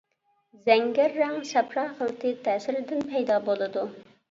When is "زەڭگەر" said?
0.67-1.13